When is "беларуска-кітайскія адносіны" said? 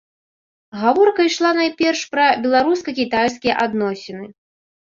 2.47-4.25